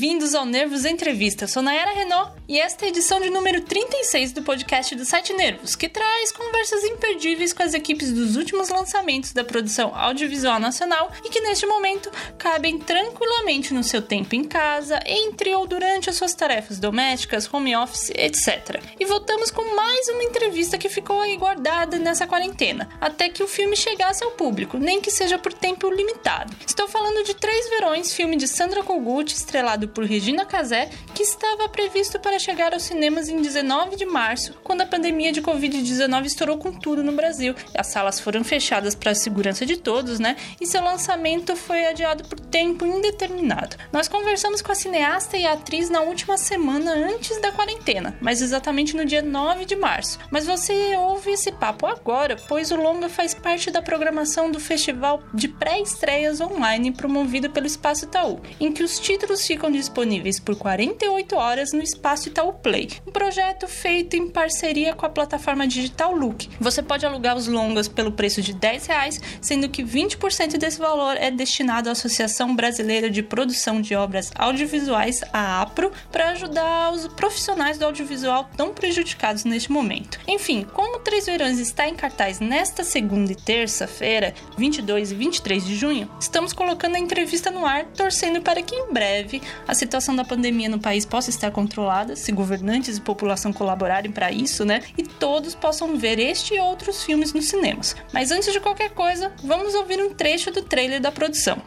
[0.00, 1.46] bem-vindos ao Nervos Entrevista.
[1.46, 5.34] Sou Nayara Renault e esta é a edição de número 36 do podcast do site
[5.34, 11.12] Nervos, que traz conversas imperdíveis com as equipes dos últimos lançamentos da produção audiovisual nacional
[11.22, 16.16] e que neste momento cabem tranquilamente no seu tempo em casa, entre ou durante as
[16.16, 18.82] suas tarefas domésticas, home office, etc.
[18.98, 23.48] E voltamos com mais uma entrevista que ficou aí guardada nessa quarentena, até que o
[23.48, 26.56] filme chegasse ao público, nem que seja por tempo limitado.
[26.66, 31.68] Estou falando de Três Verões, filme de Sandra Kogut, estrelado por Regina Casé, que estava
[31.68, 36.58] previsto para chegar aos cinemas em 19 de março, quando a pandemia de Covid-19 estourou
[36.58, 37.54] com tudo no Brasil.
[37.76, 40.36] As salas foram fechadas para a segurança de todos, né?
[40.60, 43.76] E seu lançamento foi adiado por tempo indeterminado.
[43.92, 48.40] Nós conversamos com a cineasta e a atriz na última semana antes da quarentena, mas
[48.40, 50.18] exatamente no dia 9 de março.
[50.30, 55.22] Mas você ouve esse papo agora, pois o longa faz parte da programação do festival
[55.34, 61.36] de pré-estreias online promovido pelo Espaço Itaú, em que os títulos ficam disponíveis por 48
[61.36, 66.48] horas no Espaço Itaú Play, um projeto feito em parceria com a plataforma digital Look.
[66.60, 71.16] Você pode alugar os longas pelo preço de 10 reais, sendo que 20% desse valor
[71.16, 77.08] é destinado à Associação Brasileira de Produção de Obras Audiovisuais, a APRO, para ajudar os
[77.08, 80.20] profissionais do audiovisual tão prejudicados neste momento.
[80.28, 85.74] Enfim, como Três Verões está em cartaz nesta segunda e terça-feira, 22 e 23 de
[85.74, 89.40] junho, estamos colocando a entrevista no ar, torcendo para que em breve
[89.70, 94.32] a situação da pandemia no país possa estar controlada, se governantes e população colaborarem para
[94.32, 94.82] isso, né?
[94.98, 97.94] E todos possam ver este e outros filmes nos cinemas.
[98.12, 101.62] Mas antes de qualquer coisa, vamos ouvir um trecho do trailer da produção.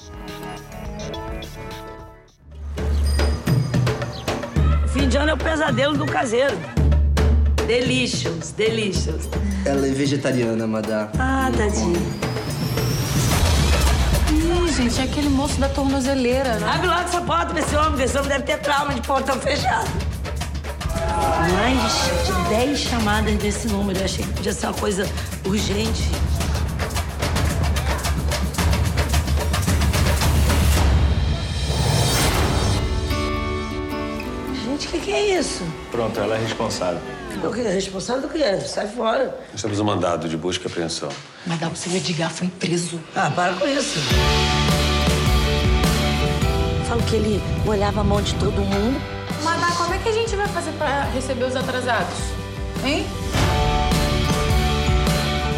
[4.92, 6.58] Fim de ano é o pesadelo do caseiro.
[7.66, 9.30] Delicious, delicious.
[9.66, 11.10] Ela é vegetariana, madá.
[11.18, 12.34] Ah, tadinho.
[14.76, 16.68] Gente, é aquele moço da tornozeleira, né?
[16.68, 19.40] Abre logo essa porta pra esse homem, que esse homem deve ter trauma de portão
[19.40, 19.88] fechado.
[21.56, 24.00] Mais de 10 chamadas desse número.
[24.00, 25.08] Eu achei que podia ser uma coisa
[25.46, 26.04] urgente.
[34.66, 35.64] Gente, o que, que é isso?
[35.92, 37.00] Pronto, ela é responsável.
[37.44, 37.62] O que?
[37.62, 38.60] Responsável do quê?
[38.62, 39.38] Sai fora.
[39.52, 41.10] Nós temos um mandado de busca e apreensão.
[41.46, 43.00] Mas dá o seu Edgar foi preso.
[43.16, 44.00] Ah, para com isso.
[46.88, 49.02] Falo que ele molhava a mão de todo mundo.
[49.44, 52.14] Madá, como é que a gente vai fazer pra receber os atrasados?
[52.84, 53.06] Hein?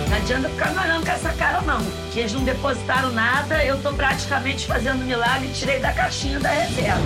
[0.10, 1.80] Não adianta ficar me olhando com essa cara, não.
[2.12, 6.50] Que eles não depositaram nada, eu tô praticamente fazendo milagre e tirei da caixinha da
[6.50, 7.02] reserva.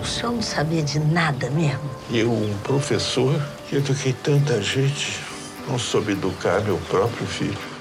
[0.00, 1.90] O senhor não sabia de nada mesmo?
[2.10, 5.20] Eu, um professor, que eduquei tanta gente,
[5.68, 7.75] não soube educar meu próprio filho.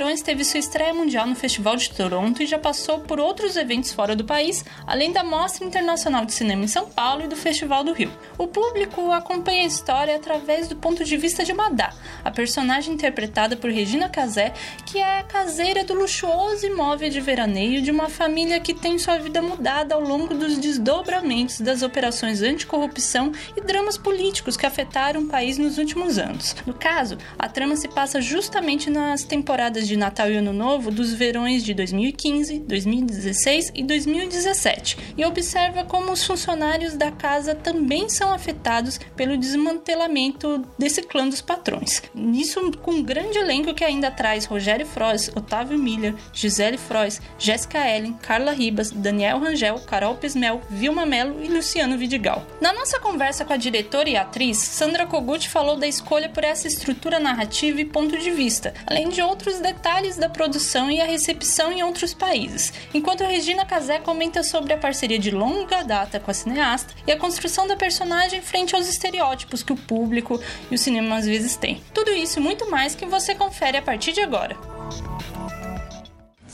[0.00, 4.16] Teve sua estreia mundial no Festival de Toronto e já passou por outros eventos fora
[4.16, 7.92] do país, além da Mostra Internacional de Cinema em São Paulo e do Festival do
[7.92, 8.10] Rio.
[8.38, 11.92] O público acompanha a história através do ponto de vista de Madá,
[12.24, 14.54] a personagem interpretada por Regina Casé,
[14.86, 19.42] que é caseira do luxuoso imóvel de veraneio de uma família que tem sua vida
[19.42, 25.58] mudada ao longo dos desdobramentos das operações anticorrupção e dramas políticos que afetaram o país
[25.58, 26.56] nos últimos anos.
[26.64, 31.12] No caso, a trama se passa justamente nas temporadas de Natal e Ano Novo dos
[31.12, 38.32] verões de 2015, 2016 e 2017 e observa como os funcionários da casa também são
[38.32, 42.02] afetados pelo desmantelamento desse clã dos patrões.
[42.14, 47.78] Nisso, com um grande elenco que ainda traz Rogério Frois, Otávio Miller, Gisele Frois, Jéssica
[47.78, 52.46] Ellen, Carla Ribas, Daniel Rangel, Carol Pismel, Vilma Mello e Luciano Vidigal.
[52.60, 56.68] Na nossa conversa com a diretora e atriz, Sandra Kogut falou da escolha por essa
[56.68, 61.70] estrutura narrativa e ponto de vista, além de outros detalhes da produção e a recepção
[61.70, 66.34] em outros países, enquanto Regina Casé comenta sobre a parceria de longa data com a
[66.34, 71.16] cineasta e a construção da personagem frente aos estereótipos que o público e o cinema
[71.16, 71.80] às vezes têm.
[71.94, 74.79] Tudo isso e muito mais que você confere a partir de agora.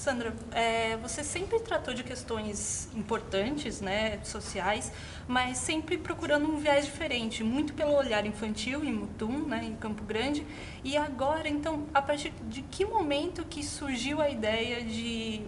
[0.06, 4.93] Sandra, é, você sempre tratou de questões importantes, né, sociais,
[5.26, 10.05] mas sempre procurando um viés diferente, muito pelo olhar infantil em Mutum, né, em Campo
[10.05, 10.47] Grande.
[10.85, 15.43] E agora, então, a partir de que momento que surgiu a ideia de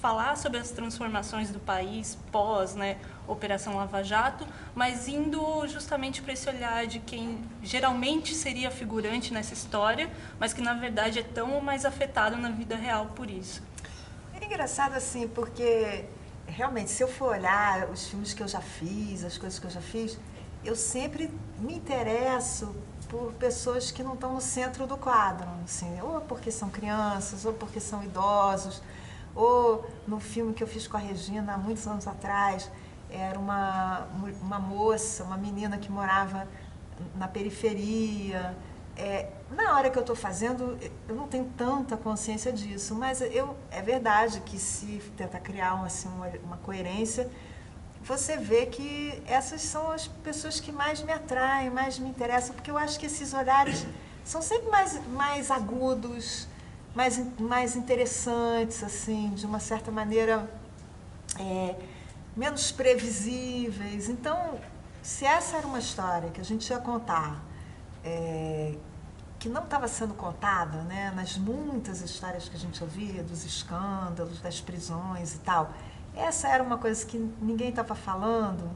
[0.00, 2.96] falar sobre as transformações do país pós, né,
[3.28, 4.44] Operação Lava Jato,
[4.74, 10.10] mas indo justamente para esse olhar de quem geralmente seria figurante nessa história,
[10.40, 13.62] mas que na verdade é tão mais afetado na vida real por isso.
[14.54, 16.04] Engraçado assim, porque
[16.46, 19.70] realmente, se eu for olhar os filmes que eu já fiz, as coisas que eu
[19.70, 20.16] já fiz,
[20.64, 21.28] eu sempre
[21.58, 22.72] me interesso
[23.08, 27.52] por pessoas que não estão no centro do quadro, assim, ou porque são crianças, ou
[27.52, 28.80] porque são idosos,
[29.34, 32.70] Ou no filme que eu fiz com a Regina há muitos anos atrás,
[33.10, 34.06] era uma,
[34.40, 36.46] uma moça, uma menina que morava
[37.16, 38.56] na periferia.
[38.96, 43.56] É, na hora que eu estou fazendo, eu não tenho tanta consciência disso, mas eu,
[43.70, 47.28] é verdade que se tenta criar uma, assim, uma, uma coerência,
[48.02, 52.70] você vê que essas são as pessoas que mais me atraem, mais me interessam, porque
[52.70, 53.86] eu acho que esses olhares
[54.24, 56.46] são sempre mais, mais agudos,
[56.94, 60.48] mais, mais interessantes, assim, de uma certa maneira
[61.40, 61.74] é,
[62.36, 64.08] menos previsíveis.
[64.08, 64.60] Então,
[65.02, 67.42] se essa era uma história que a gente ia contar,
[68.04, 68.74] é,
[69.38, 74.40] que não estava sendo contada, né, nas muitas histórias que a gente ouvia, dos escândalos,
[74.40, 75.72] das prisões e tal,
[76.14, 78.70] essa era uma coisa que ninguém estava falando.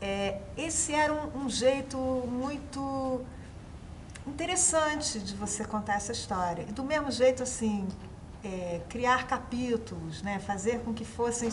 [0.00, 3.20] É, esse era um, um jeito muito
[4.26, 6.64] interessante de você contar essa história.
[6.68, 7.86] E do mesmo jeito, assim,
[8.42, 10.38] é, criar capítulos, né?
[10.38, 11.50] fazer com que fossem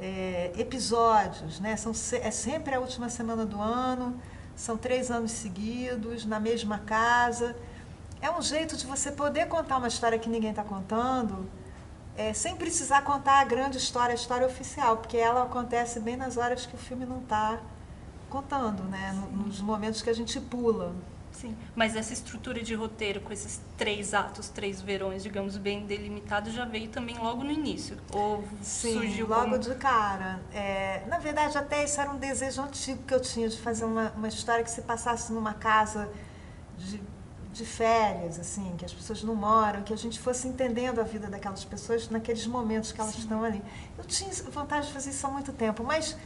[0.00, 1.76] é, episódios, né?
[1.76, 4.20] São, é sempre a última semana do ano,
[4.56, 7.56] são três anos seguidos, na mesma casa.
[8.20, 11.48] É um jeito de você poder contar uma história que ninguém está contando,
[12.16, 16.36] é, sem precisar contar a grande história, a história oficial, porque ela acontece bem nas
[16.36, 17.60] horas que o filme não está
[18.30, 19.12] contando, né?
[19.32, 20.94] Nos momentos que a gente pula.
[21.34, 26.52] Sim, mas essa estrutura de roteiro com esses três atos, três verões, digamos, bem delimitados,
[26.52, 27.96] já veio também logo no início?
[28.12, 29.58] Ou Sim, surgiu logo como...
[29.58, 30.40] de cara.
[30.52, 34.10] É, na verdade, até isso era um desejo antigo que eu tinha de fazer uma,
[34.16, 36.08] uma história que se passasse numa casa
[36.78, 37.02] de,
[37.52, 41.26] de férias, assim, que as pessoas não moram, que a gente fosse entendendo a vida
[41.26, 43.22] daquelas pessoas naqueles momentos que elas Sim.
[43.22, 43.60] estão ali.
[43.98, 46.16] Eu tinha vontade de fazer isso há muito tempo, mas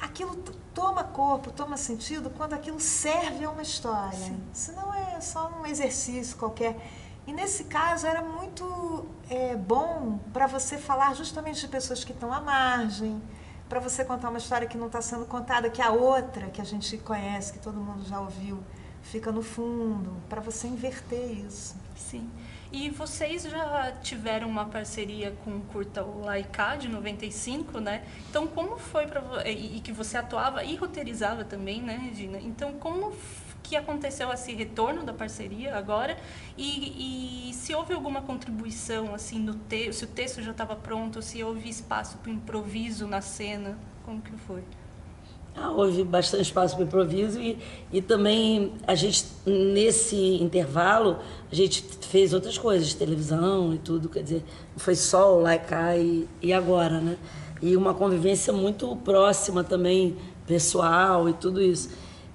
[0.00, 0.36] aquilo
[0.74, 4.18] toma corpo, toma sentido quando aquilo serve a uma história.
[4.18, 4.42] Sim.
[4.52, 6.76] Senão é só um exercício qualquer.
[7.26, 12.32] E nesse caso era muito é, bom para você falar justamente de pessoas que estão
[12.32, 13.20] à margem,
[13.68, 16.64] para você contar uma história que não está sendo contada, que a outra que a
[16.64, 18.58] gente conhece, que todo mundo já ouviu,
[19.02, 21.76] fica no fundo, para você inverter isso.
[21.94, 22.28] Sim.
[22.72, 28.04] E vocês já tiveram uma parceria com o Curta o Laika de 95, né?
[28.28, 32.38] Então, como foi para e que você atuava e roteirizava também, né, Regina?
[32.38, 33.12] Então, como
[33.62, 36.18] que aconteceu esse retorno da parceria agora
[36.56, 41.20] e, e se houve alguma contribuição assim no texto, se o texto já estava pronto,
[41.22, 44.64] se houve espaço para improviso na cena, como que foi?
[45.68, 47.58] Houve bastante espaço para improviso e,
[47.92, 51.18] e também a gente, nesse intervalo,
[51.50, 54.44] a gente fez outras coisas, televisão e tudo, quer dizer,
[54.76, 57.16] foi só o Laika e, e agora, né?
[57.62, 60.16] E uma convivência muito próxima também,
[60.46, 61.90] pessoal e tudo isso.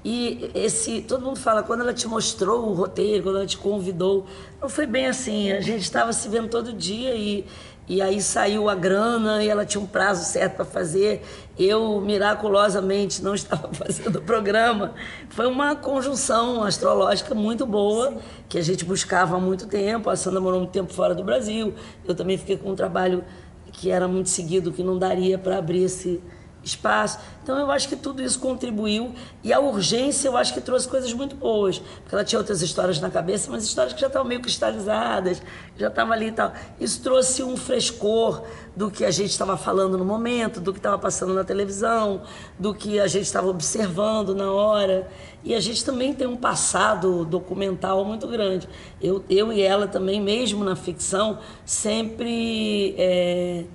[0.07, 4.28] E esse, todo mundo fala, quando ela te mostrou o roteiro, quando ela te convidou,
[4.62, 7.44] não foi bem assim, a gente estava se vendo todo dia e
[7.88, 11.22] e aí saiu a grana e ela tinha um prazo certo para fazer.
[11.58, 14.94] Eu, miraculosamente, não estava fazendo o programa.
[15.30, 18.18] Foi uma conjunção astrológica muito boa, Sim.
[18.50, 20.10] que a gente buscava há muito tempo.
[20.10, 21.76] A Sandra morou muito tempo fora do Brasil.
[22.08, 23.24] Eu também fiquei com um trabalho
[23.72, 26.22] que era muito seguido, que não daria para abrir esse,
[26.66, 27.20] espaço.
[27.44, 29.14] Então eu acho que tudo isso contribuiu
[29.44, 33.00] e a urgência eu acho que trouxe coisas muito boas, porque ela tinha outras histórias
[33.00, 35.42] na cabeça, mas histórias que já estavam meio cristalizadas,
[35.78, 36.52] já estavam ali e tal.
[36.80, 38.44] Isso trouxe um frescor
[38.76, 42.24] do que a gente estava falando no momento, do que estava passando na televisão,
[42.57, 45.07] do que a gente estava observando na hora.
[45.44, 48.68] E a gente também tem um passado documental muito grande.
[49.00, 53.66] Eu, eu e ela também, mesmo na ficção, sempre é,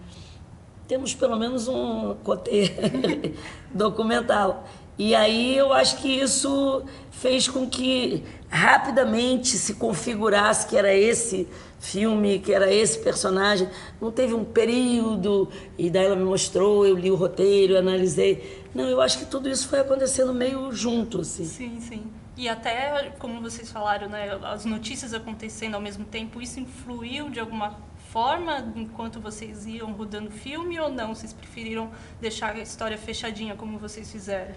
[0.91, 2.73] temos pelo menos um cotê
[3.73, 4.69] documental.
[4.99, 6.83] E aí eu acho que isso
[7.13, 11.47] fez com que rapidamente se configurasse que era esse
[11.79, 13.69] filme, que era esse personagem.
[14.01, 18.67] Não teve um período, e daí ela me mostrou, eu li o roteiro, analisei.
[18.75, 21.45] Não, eu acho que tudo isso foi acontecendo meio junto, assim.
[21.45, 22.03] Sim, sim.
[22.37, 27.39] E até, como vocês falaram, né, as notícias acontecendo ao mesmo tempo, isso influiu de
[27.39, 27.79] alguma
[28.13, 31.15] forma enquanto vocês iam rodando filme ou não?
[31.15, 31.91] Vocês preferiram
[32.21, 34.53] deixar a história fechadinha como vocês fizeram?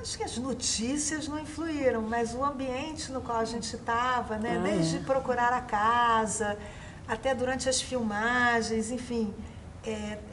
[0.00, 4.56] Acho que as notícias não influíram, mas o ambiente no qual a gente estava, né?
[4.58, 4.62] Ah.
[4.62, 6.58] Desde procurar a casa,
[7.06, 9.32] até durante as filmagens, enfim,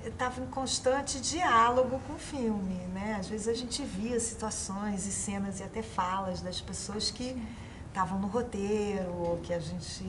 [0.05, 3.17] estava é, em constante diálogo com o filme, né?
[3.19, 7.35] Às vezes a gente via situações e cenas e até falas das pessoas que
[7.87, 10.03] estavam no roteiro, ou que a gente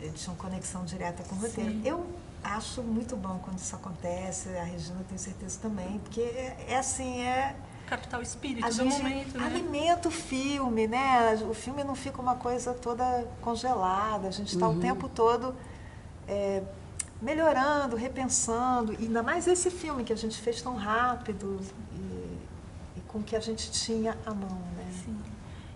[0.00, 1.70] eles tinham conexão direta com o roteiro.
[1.70, 1.82] Sim.
[1.84, 2.06] Eu
[2.42, 7.20] acho muito bom quando isso acontece, a Regina tem certeza também, porque é, é assim,
[7.20, 7.54] é
[7.86, 9.46] capital espírito a do momento, né?
[9.46, 11.34] Alimenta o filme, né?
[11.48, 14.78] O filme não fica uma coisa toda congelada, a gente está uhum.
[14.78, 15.54] o tempo todo
[16.26, 16.62] é,
[17.20, 21.60] melhorando, repensando, e ainda mais esse filme que a gente fez tão rápido
[21.94, 24.86] e, e com o que a gente tinha à mão, né?
[25.04, 25.16] Sim.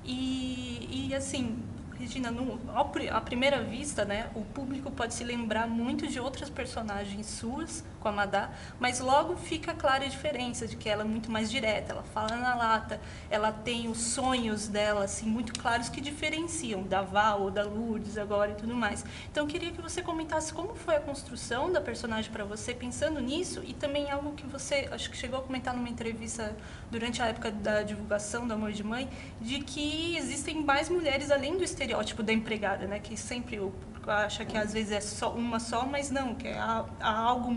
[0.05, 1.63] E, e assim,
[1.99, 6.51] Regina, no, ao, à primeira vista, né, o público pode se lembrar muito de outras
[6.51, 11.05] personagens suas com a Madá, mas logo fica clara a diferença de que ela é
[11.05, 15.89] muito mais direta, ela fala na lata, ela tem os sonhos dela assim muito claros
[15.89, 19.05] que diferenciam da Val ou da Lourdes agora e tudo mais.
[19.29, 23.21] Então eu queria que você comentasse como foi a construção da personagem para você pensando
[23.21, 26.57] nisso e também algo que você acho que chegou a comentar numa entrevista
[26.89, 29.11] durante a época da divulgação do Amor de Mãe,
[29.41, 33.01] de que existem mais mulheres além do estereótipo da empregada, né?
[33.01, 33.75] Que sempre o
[34.11, 37.51] acha que às vezes é só uma só, mas não, que há, há algo,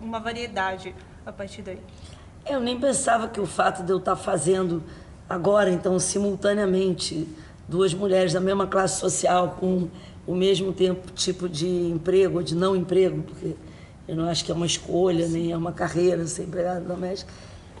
[0.00, 0.94] uma variedade
[1.24, 1.78] a partir daí.
[2.48, 4.82] Eu nem pensava que o fato de eu estar fazendo
[5.28, 7.26] agora, então, simultaneamente,
[7.68, 9.88] duas mulheres da mesma classe social com
[10.26, 13.56] o mesmo tempo tipo de emprego ou de não emprego, porque
[14.06, 17.32] eu não acho que é uma escolha, nem é uma carreira ser empregada doméstica,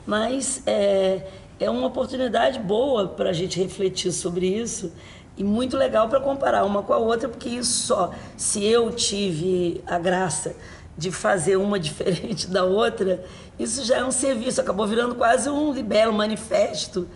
[0.04, 1.26] mas é,
[1.58, 4.92] é uma oportunidade boa para a gente refletir sobre isso
[5.36, 9.82] e muito legal para comparar uma com a outra, porque isso só, se eu tive
[9.86, 10.56] a graça
[10.96, 13.24] de fazer uma diferente da outra,
[13.58, 17.08] isso já é um serviço, acabou virando quase um libelo manifesto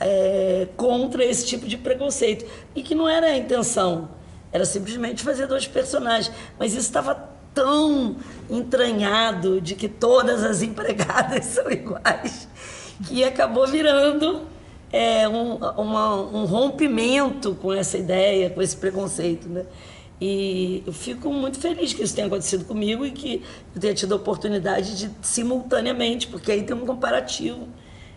[0.00, 2.44] é, contra esse tipo de preconceito.
[2.74, 4.08] E que não era a intenção,
[4.52, 6.34] era simplesmente fazer dois personagens.
[6.58, 8.16] Mas isso estava tão
[8.50, 12.48] entranhado de que todas as empregadas são iguais,
[13.06, 14.42] que acabou virando
[14.92, 19.48] é, um, uma, um rompimento com essa ideia, com esse preconceito.
[19.48, 19.64] Né?
[20.22, 23.42] E eu fico muito feliz que isso tenha acontecido comigo e que
[23.74, 27.66] eu tenha tido a oportunidade de simultaneamente, porque aí tem um comparativo.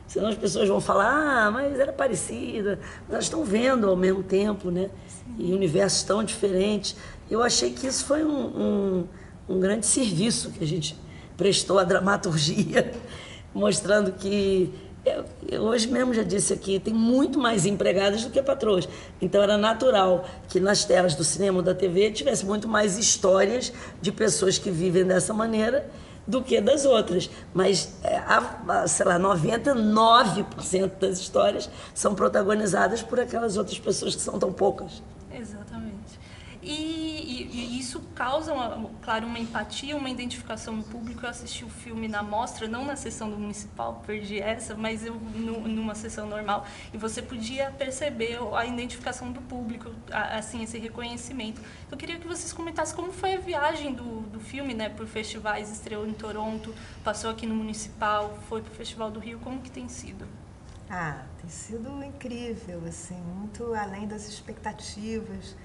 [0.05, 2.79] Senão as pessoas vão falar, ah, mas era parecida.
[3.05, 4.91] Mas elas estão vendo ao mesmo tempo, né?
[5.39, 6.95] E universos tão diferentes.
[7.27, 9.07] Eu achei que isso foi um, um
[9.47, 10.97] um grande serviço que a gente
[11.38, 12.91] prestou à dramaturgia,
[13.53, 14.74] mostrando que
[15.05, 18.89] eu, eu, hoje mesmo já disse aqui, tem muito mais empregadas do que patroas.
[19.21, 23.71] Então era natural que nas telas do cinema ou da TV tivesse muito mais histórias
[24.01, 25.89] de pessoas que vivem dessa maneira
[26.27, 27.29] do que das outras.
[27.53, 34.21] Mas, é, a, sei lá, 99% das histórias são protagonizadas por aquelas outras pessoas que
[34.21, 35.03] são tão poucas.
[35.31, 36.19] Exatamente.
[36.63, 37.04] E
[37.45, 41.25] e, isso causa, uma, claro, uma empatia, uma identificação no público.
[41.25, 45.15] Eu assisti o filme na mostra, não na sessão do municipal, perdi essa, mas eu
[45.15, 46.65] no, numa sessão normal.
[46.93, 51.61] E você podia perceber a identificação do público, assim, esse reconhecimento.
[51.91, 55.71] Eu queria que vocês comentassem como foi a viagem do, do filme, né, por festivais,
[55.71, 56.73] estreou em Toronto,
[57.03, 60.25] passou aqui no municipal, foi para o Festival do Rio, como que tem sido?
[60.89, 65.55] Ah, tem sido incrível, assim, muito além das expectativas.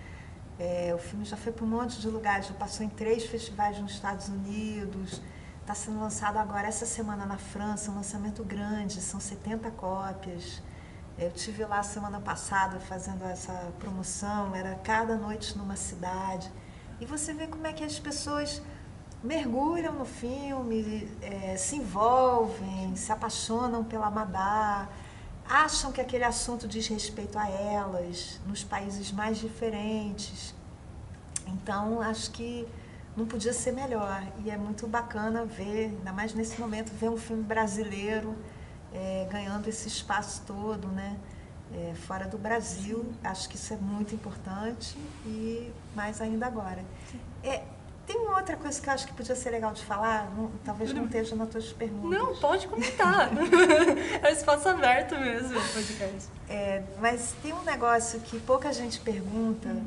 [0.60, 3.80] É, o filme já foi para um monte de lugares, já passou em três festivais
[3.80, 5.22] nos Estados Unidos.
[5.62, 10.62] Está sendo lançado agora essa semana na França, um lançamento grande, são 70 cópias.
[11.16, 16.52] É, eu tive lá semana passada fazendo essa promoção, era cada noite numa cidade.
[17.00, 18.60] E você vê como é que as pessoas
[19.24, 24.88] mergulham no filme, é, se envolvem, se apaixonam pela Madá,
[25.50, 30.54] acham que aquele assunto diz respeito a elas, nos países mais diferentes.
[31.44, 32.68] Então, acho que
[33.16, 34.24] não podia ser melhor.
[34.44, 38.36] E é muito bacana ver, ainda mais nesse momento, ver um filme brasileiro
[38.94, 41.18] é, ganhando esse espaço todo, né?
[41.74, 43.12] É, fora do Brasil.
[43.22, 46.84] Acho que isso é muito importante e mais ainda agora.
[47.42, 47.64] É,
[48.06, 50.92] tem uma outra coisa que eu acho que podia ser legal de falar, não, talvez
[50.92, 52.18] não esteja nas tuas perguntas.
[52.18, 53.30] Não, pode comentar.
[54.22, 56.28] é um espaço aberto mesmo podcast.
[56.48, 59.86] É, mas tem um negócio que pouca gente pergunta hum.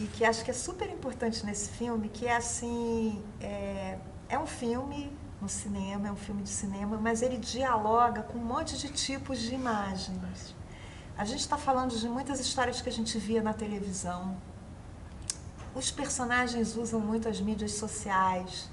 [0.00, 4.46] e que acho que é super importante nesse filme, que é assim, é, é um
[4.46, 8.88] filme no cinema, é um filme de cinema, mas ele dialoga com um monte de
[8.88, 10.54] tipos de imagens.
[11.16, 14.36] A gente está falando de muitas histórias que a gente via na televisão,
[15.74, 18.70] os personagens usam muito as mídias sociais,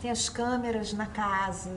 [0.00, 1.72] tem as câmeras na casa,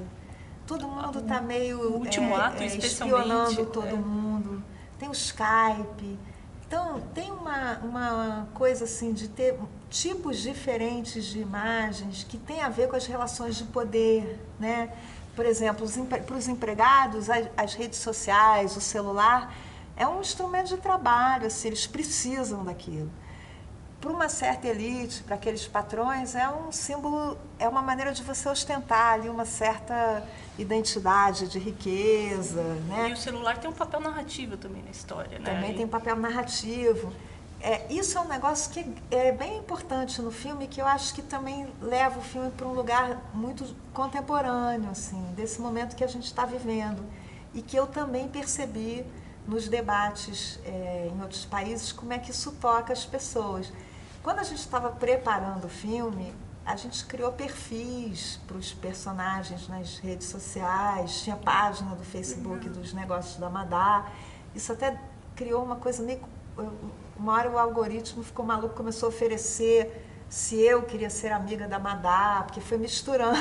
[0.67, 3.93] todo mundo está meio o último é, ato, é, espionando todo é.
[3.93, 4.63] mundo,
[4.99, 6.19] tem o Skype.
[6.67, 9.57] Então, tem uma, uma coisa assim de ter
[9.89, 14.93] tipos diferentes de imagens que tem a ver com as relações de poder, né?
[15.35, 19.51] Por exemplo, para os empregados, as, as redes sociais, o celular,
[19.97, 23.09] é um instrumento de trabalho, assim, eles precisam daquilo
[23.99, 28.47] para uma certa elite, para aqueles patrões, é um símbolo, é uma maneira de você
[28.47, 30.23] ostentar ali uma certa
[30.57, 33.09] identidade de riqueza, né?
[33.09, 35.53] E o celular tem um papel narrativo também na história, né?
[35.53, 37.11] Também tem um papel narrativo.
[37.61, 41.21] É, isso é um negócio que é bem importante no filme, que eu acho que
[41.21, 46.25] também leva o filme para um lugar muito contemporâneo, assim, desse momento que a gente
[46.25, 47.03] está vivendo.
[47.53, 49.05] E que eu também percebi
[49.45, 53.73] nos debates é, em outros países como é que isso toca as pessoas.
[54.23, 56.33] Quando a gente estava preparando o filme,
[56.65, 62.93] a gente criou perfis para os personagens nas redes sociais, tinha página do Facebook dos
[62.93, 64.07] negócios da Madá.
[64.53, 64.99] Isso até
[65.35, 66.21] criou uma coisa meio
[67.17, 71.79] uma hora o algoritmo ficou maluco, começou a oferecer se eu queria ser amiga da
[71.79, 73.37] Madá, porque foi misturando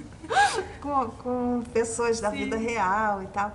[0.80, 2.36] com, com pessoas da Sim.
[2.36, 3.52] vida real e tal.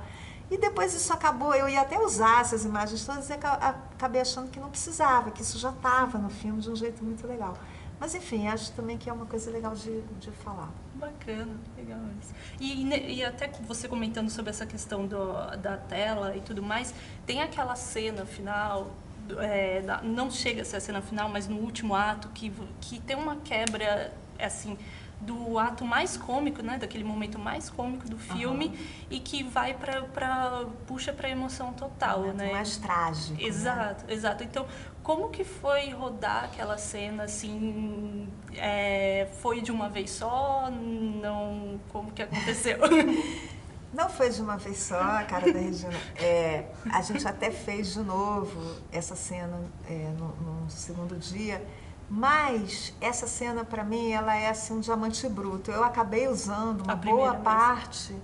[0.54, 4.60] E depois isso acabou, eu ia até usar essas imagens todas e acabei achando que
[4.60, 7.58] não precisava, que isso já estava no filme de um jeito muito legal.
[8.00, 10.70] Mas enfim, acho também que é uma coisa legal de, de falar.
[10.94, 12.36] Bacana, legal isso.
[12.60, 16.94] E, e até você comentando sobre essa questão do, da tela e tudo mais,
[17.26, 18.92] tem aquela cena final
[19.40, 23.16] é, não chega a ser a cena final, mas no último ato, que, que tem
[23.16, 24.78] uma quebra, assim,
[25.26, 28.74] do ato mais cômico, né, daquele momento mais cômico do filme uhum.
[29.10, 32.52] e que vai para puxa para emoção total, um né?
[32.52, 33.34] Mais trágico.
[33.34, 33.48] Né?
[33.48, 34.14] Exato, né?
[34.14, 34.44] exato.
[34.44, 34.66] Então,
[35.02, 38.28] como que foi rodar aquela cena assim?
[38.56, 40.70] É, foi de uma vez só?
[40.72, 42.78] Não, como que aconteceu?
[43.94, 45.94] Não foi de uma vez só, a cara da Regina.
[46.16, 51.64] É, a gente até fez de novo essa cena é, no, no, segundo dia,
[52.10, 55.72] mas essa cena para mim ela é assim um diamante bruto.
[55.72, 58.16] Eu acabei usando uma boa parte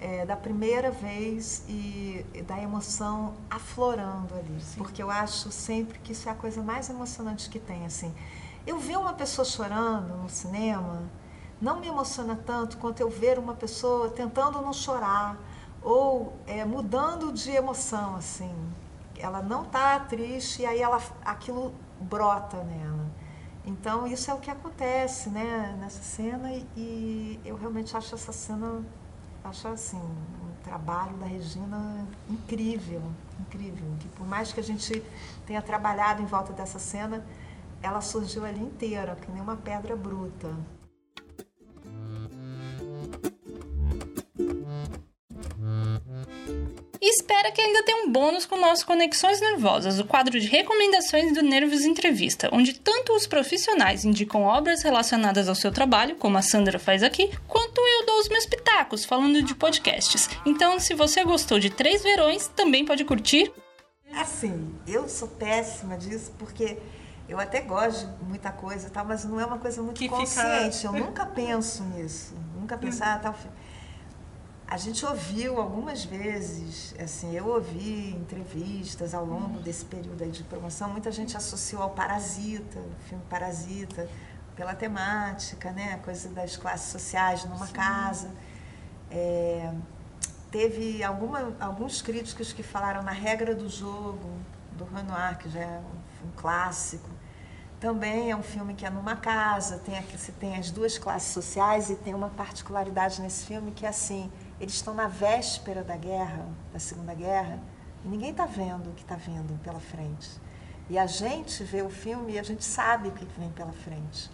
[0.00, 4.78] é, da primeira vez e, e, da emoção aflorando ali, Sim.
[4.78, 7.84] porque eu acho sempre que isso é a coisa mais emocionante que tem.
[7.86, 8.14] Assim,
[8.66, 11.02] eu ver uma pessoa chorando no cinema
[11.60, 15.36] não me emociona tanto quanto eu ver uma pessoa tentando não chorar
[15.82, 18.54] ou é, mudando de emoção, assim.
[19.18, 23.05] Ela não está triste e aí ela, aquilo brota nela.
[23.66, 28.32] Então, isso é o que acontece né, nessa cena e, e eu realmente acho essa
[28.32, 28.80] cena,
[29.42, 33.02] acho assim, um trabalho da Regina incrível,
[33.40, 33.92] incrível.
[33.98, 35.02] Que por mais que a gente
[35.44, 37.26] tenha trabalhado em volta dessa cena,
[37.82, 40.48] ela surgiu ali inteira, que nem uma pedra bruta.
[47.00, 51.34] E espera que ainda tem um bônus com nosso Conexões Nervosas, o quadro de recomendações
[51.34, 56.42] do Nervos Entrevista, onde tanto os profissionais indicam obras relacionadas ao seu trabalho, como a
[56.42, 60.28] Sandra faz aqui, quanto eu dou os meus pitacos falando de podcasts.
[60.44, 63.52] Então, se você gostou de Três Verões, também pode curtir.
[64.14, 66.78] Assim, eu sou péssima disso porque
[67.28, 70.78] eu até gosto de muita coisa, tá, mas não é uma coisa muito que consciente.
[70.78, 70.96] Fica...
[70.96, 72.34] Eu nunca penso nisso.
[72.54, 73.34] Nunca pensar, ah, tal.
[74.68, 80.42] A gente ouviu algumas vezes, assim, eu ouvi entrevistas ao longo desse período aí de
[80.42, 84.08] promoção, muita gente associou ao Parasita, o filme Parasita,
[84.56, 87.72] pela temática, né, coisa das classes sociais numa Sim.
[87.74, 88.30] casa.
[89.08, 89.72] É,
[90.50, 94.28] teve alguma, alguns críticos que falaram na regra do jogo,
[94.72, 97.08] do Renoir, que já é um, um clássico.
[97.78, 101.32] Também é um filme que é numa casa, tem aqui, você tem as duas classes
[101.32, 105.96] sociais e tem uma particularidade nesse filme que é assim, eles estão na véspera da
[105.96, 107.58] guerra, da Segunda Guerra,
[108.04, 110.30] e ninguém está vendo o que está vindo pela frente.
[110.88, 114.30] E a gente vê o filme e a gente sabe o que vem pela frente.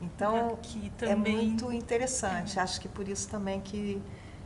[0.00, 1.34] Então, é também...
[1.34, 2.58] é muito interessante.
[2.58, 4.02] Acho que por isso também que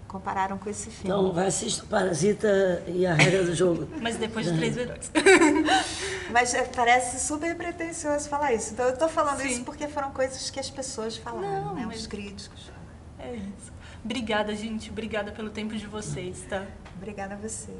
[0.06, 1.18] compararam com esse filme.
[1.18, 3.88] Então, vai assistir Parasita e a regra do jogo.
[4.00, 5.10] Mas depois de três verões.
[6.30, 8.74] Mas é, parece super pretencioso falar isso.
[8.74, 9.48] Então, eu estou falando Sim.
[9.48, 11.86] isso porque foram coisas que as pessoas falaram, Não, né?
[11.86, 12.70] Os críticos.
[13.18, 13.72] É isso.
[14.04, 14.90] Obrigada, gente.
[14.90, 16.66] Obrigada pelo tempo de vocês, tá?
[16.96, 17.72] Obrigada a você.